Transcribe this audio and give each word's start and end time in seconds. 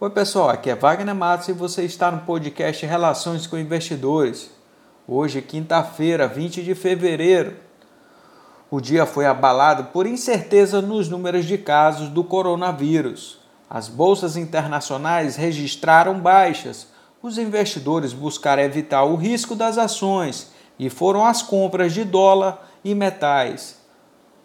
Oi, 0.00 0.10
pessoal, 0.10 0.48
aqui 0.48 0.70
é 0.70 0.76
Wagner 0.76 1.12
Matos 1.12 1.48
e 1.48 1.52
você 1.52 1.82
está 1.82 2.08
no 2.08 2.20
podcast 2.20 2.86
Relações 2.86 3.48
com 3.48 3.58
Investidores. 3.58 4.48
Hoje, 5.08 5.42
quinta-feira, 5.42 6.28
20 6.28 6.62
de 6.62 6.72
fevereiro. 6.72 7.56
O 8.70 8.80
dia 8.80 9.04
foi 9.04 9.26
abalado 9.26 9.86
por 9.86 10.06
incerteza 10.06 10.80
nos 10.80 11.08
números 11.08 11.46
de 11.46 11.58
casos 11.58 12.10
do 12.10 12.22
coronavírus. 12.22 13.40
As 13.68 13.88
bolsas 13.88 14.36
internacionais 14.36 15.34
registraram 15.34 16.20
baixas. 16.20 16.86
Os 17.20 17.36
investidores 17.36 18.12
buscaram 18.12 18.62
evitar 18.62 19.02
o 19.02 19.16
risco 19.16 19.56
das 19.56 19.78
ações 19.78 20.52
e 20.78 20.88
foram 20.88 21.26
às 21.26 21.42
compras 21.42 21.92
de 21.92 22.04
dólar 22.04 22.70
e 22.84 22.94
metais. 22.94 23.80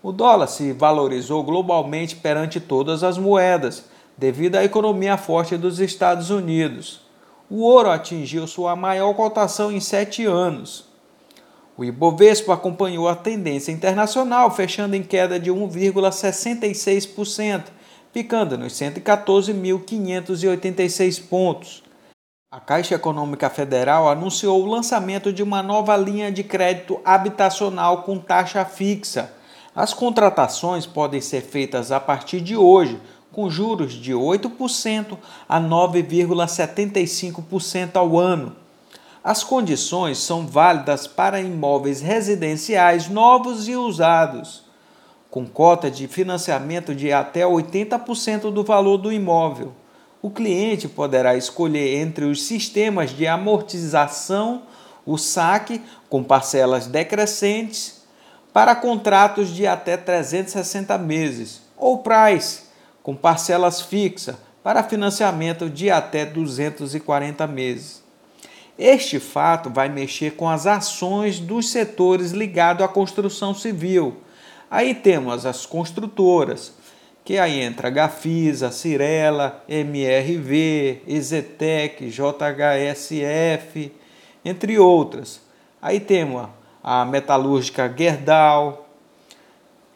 O 0.00 0.12
dólar 0.12 0.46
se 0.46 0.72
valorizou 0.72 1.42
globalmente 1.42 2.14
perante 2.14 2.60
todas 2.60 3.02
as 3.02 3.18
moedas 3.18 3.90
devido 4.20 4.54
à 4.56 4.62
economia 4.62 5.16
forte 5.16 5.56
dos 5.56 5.80
Estados 5.80 6.28
Unidos. 6.28 7.00
O 7.48 7.62
ouro 7.62 7.90
atingiu 7.90 8.46
sua 8.46 8.76
maior 8.76 9.14
cotação 9.14 9.72
em 9.72 9.80
sete 9.80 10.26
anos. 10.26 10.84
O 11.74 11.82
Ibovespa 11.82 12.52
acompanhou 12.52 13.08
a 13.08 13.16
tendência 13.16 13.72
internacional, 13.72 14.50
fechando 14.50 14.94
em 14.94 15.02
queda 15.02 15.40
de 15.40 15.50
1,66%, 15.50 17.64
ficando 18.12 18.58
nos 18.58 18.74
114.586 18.74 21.26
pontos. 21.26 21.82
A 22.52 22.60
Caixa 22.60 22.96
Econômica 22.96 23.48
Federal 23.48 24.06
anunciou 24.06 24.62
o 24.62 24.66
lançamento 24.66 25.32
de 25.32 25.42
uma 25.42 25.62
nova 25.62 25.96
linha 25.96 26.30
de 26.30 26.44
crédito 26.44 27.00
habitacional 27.06 28.02
com 28.02 28.18
taxa 28.18 28.66
fixa. 28.66 29.32
As 29.74 29.94
contratações 29.94 30.84
podem 30.84 31.22
ser 31.22 31.40
feitas 31.40 31.90
a 31.90 31.98
partir 31.98 32.42
de 32.42 32.54
hoje, 32.54 33.00
com 33.32 33.48
juros 33.48 33.92
de 33.92 34.12
8% 34.12 35.16
a 35.48 35.60
9,75% 35.60 37.96
ao 37.96 38.18
ano. 38.18 38.56
As 39.22 39.44
condições 39.44 40.18
são 40.18 40.44
válidas 40.46 41.06
para 41.06 41.40
imóveis 41.40 42.00
residenciais 42.00 43.08
novos 43.08 43.68
e 43.68 43.76
usados, 43.76 44.64
com 45.30 45.46
cota 45.46 45.90
de 45.90 46.08
financiamento 46.08 46.94
de 46.94 47.12
até 47.12 47.42
80% 47.42 48.50
do 48.50 48.64
valor 48.64 48.96
do 48.96 49.12
imóvel. 49.12 49.72
O 50.22 50.30
cliente 50.30 50.88
poderá 50.88 51.36
escolher 51.36 51.98
entre 51.98 52.24
os 52.24 52.42
sistemas 52.42 53.10
de 53.10 53.26
amortização, 53.26 54.62
o 55.04 55.18
saque 55.18 55.82
com 56.08 56.22
parcelas 56.22 56.86
decrescentes 56.86 58.00
para 58.52 58.74
contratos 58.74 59.54
de 59.54 59.66
até 59.66 59.96
360 59.96 60.98
meses, 60.98 61.62
ou 61.76 61.98
price 61.98 62.69
com 63.02 63.14
parcelas 63.14 63.80
fixas 63.80 64.36
para 64.62 64.82
financiamento 64.82 65.70
de 65.70 65.90
até 65.90 66.24
240 66.24 67.46
meses. 67.46 68.02
Este 68.78 69.20
fato 69.20 69.68
vai 69.68 69.88
mexer 69.88 70.32
com 70.36 70.48
as 70.48 70.66
ações 70.66 71.38
dos 71.38 71.70
setores 71.70 72.30
ligados 72.30 72.82
à 72.82 72.88
construção 72.88 73.54
civil. 73.54 74.16
Aí 74.70 74.94
temos 74.94 75.44
as 75.44 75.66
construtoras, 75.66 76.72
que 77.22 77.38
aí 77.38 77.60
entra 77.60 77.90
Gafisa, 77.90 78.70
Cirela, 78.70 79.62
MRV, 79.68 81.02
Exetec, 81.06 82.08
JHSF, 82.08 83.92
entre 84.44 84.78
outras. 84.78 85.42
Aí 85.82 86.00
temos 86.00 86.48
a 86.82 87.04
metalúrgica 87.04 87.92
Gerdau, 87.94 88.88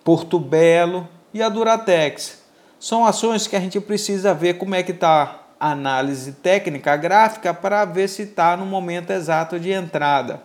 Porto 0.05 0.39
Belo 0.39 1.09
e 1.33 1.43
a 1.43 1.49
Duratex, 1.49 2.44
são 2.85 3.03
ações 3.03 3.47
que 3.47 3.57
a 3.57 3.61
gente 3.61 3.81
precisa 3.81 4.35
ver 4.35 4.59
como 4.59 4.75
é 4.75 4.83
que 4.83 4.93
está 4.93 5.47
a 5.59 5.71
análise 5.71 6.33
técnica 6.33 6.95
gráfica 6.99 7.55
para 7.55 7.83
ver 7.87 8.11
se 8.11 8.25
está 8.25 8.59
no 8.59 8.67
momento 8.67 9.11
exato 9.11 9.59
de 9.59 9.71
entrada. 9.71 10.43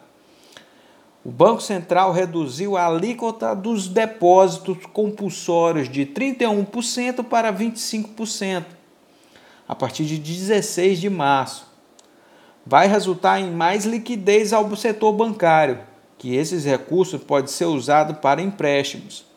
O 1.22 1.30
Banco 1.30 1.60
Central 1.60 2.14
reduziu 2.14 2.78
a 2.78 2.86
alíquota 2.86 3.54
dos 3.54 3.90
depósitos 3.90 4.78
compulsórios 4.94 5.90
de 5.90 6.06
31% 6.06 7.26
para 7.26 7.52
25% 7.52 8.64
a 9.68 9.76
partir 9.76 10.06
de 10.06 10.18
16 10.18 10.98
de 10.98 11.10
março. 11.10 11.68
Vai 12.66 12.88
resultar 12.88 13.42
em 13.42 13.52
mais 13.52 13.84
liquidez 13.84 14.54
ao 14.54 14.74
setor 14.78 15.12
bancário, 15.12 15.80
que 16.18 16.38
esses 16.38 16.64
recursos 16.64 17.22
podem 17.22 17.48
ser 17.48 17.66
usados 17.66 18.18
para 18.20 18.42
empréstimos. 18.42 19.29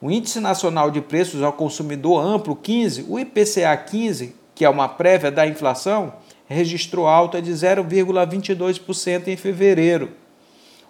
O 0.00 0.12
Índice 0.12 0.38
Nacional 0.38 0.92
de 0.92 1.00
Preços 1.00 1.42
ao 1.42 1.52
Consumidor 1.52 2.24
Amplo 2.24 2.54
15, 2.54 3.06
o 3.08 3.18
IPCA 3.18 3.76
15, 3.76 4.32
que 4.54 4.64
é 4.64 4.70
uma 4.70 4.88
prévia 4.88 5.28
da 5.28 5.44
inflação, 5.44 6.12
registrou 6.46 7.08
alta 7.08 7.42
de 7.42 7.50
0,22% 7.50 9.26
em 9.26 9.36
fevereiro. 9.36 10.12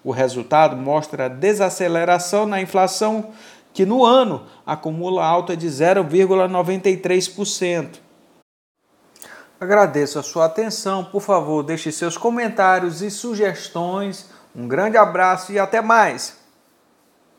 O 0.05 0.11
resultado 0.11 0.77
mostra 0.77 1.27
desaceleração 1.29 2.45
na 2.45 2.61
inflação, 2.61 3.31
que 3.73 3.87
no 3.87 4.05
ano 4.05 4.45
acumula 4.67 5.25
alta 5.25 5.57
de 5.57 5.67
0,93%. 5.67 8.01
Agradeço 9.59 10.19
a 10.19 10.23
sua 10.23 10.45
atenção. 10.45 11.03
Por 11.03 11.23
favor, 11.23 11.63
deixe 11.63 11.91
seus 11.91 12.19
comentários 12.19 13.01
e 13.01 13.11
sugestões. 13.11 14.29
Um 14.55 14.69
grande 14.69 14.99
abraço 14.99 15.51
e 15.51 15.59
até 15.59 15.81
mais! 15.81 16.38